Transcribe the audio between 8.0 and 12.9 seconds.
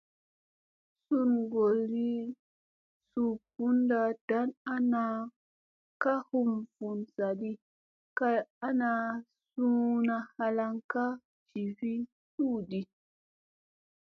kay ana, suuna halaŋgi ka jivi tuudi.